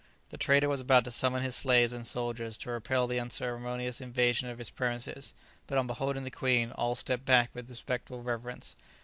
[0.29, 4.49] The trader was about to summon his slaves and soldiers to repel the unceremonious invasion
[4.49, 5.35] of his premises,
[5.67, 8.75] but on beholding the queen all stepped back with respectful reverence.